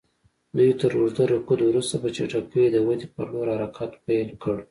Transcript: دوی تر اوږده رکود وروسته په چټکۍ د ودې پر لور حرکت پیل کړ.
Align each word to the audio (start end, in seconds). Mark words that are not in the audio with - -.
دوی 0.57 0.71
تر 0.79 0.91
اوږده 0.97 1.23
رکود 1.33 1.59
وروسته 1.65 1.95
په 2.03 2.07
چټکۍ 2.15 2.65
د 2.71 2.77
ودې 2.87 3.07
پر 3.13 3.25
لور 3.33 3.47
حرکت 3.57 3.91
پیل 4.05 4.29
کړ. 4.43 4.55